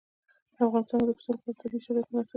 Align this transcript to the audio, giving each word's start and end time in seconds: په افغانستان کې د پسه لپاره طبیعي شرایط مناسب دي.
په 0.55 0.61
افغانستان 0.67 0.99
کې 0.99 1.05
د 1.07 1.11
پسه 1.17 1.31
لپاره 1.37 1.59
طبیعي 1.61 1.79
شرایط 1.85 2.07
مناسب 2.09 2.25
دي. 2.29 2.29